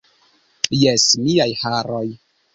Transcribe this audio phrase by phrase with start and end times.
[0.77, 2.05] Jes, miaj haroj.